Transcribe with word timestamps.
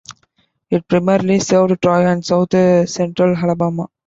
It 0.71 0.87
primarily 0.87 1.39
served 1.39 1.79
Troy 1.83 2.07
and 2.07 2.25
South 2.25 2.53
Central 2.87 3.35
Alabama. 3.37 3.87